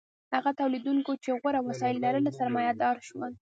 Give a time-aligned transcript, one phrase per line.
[0.33, 3.31] هغو تولیدونکو چې غوره وسایل لرل سرمایه دار شول.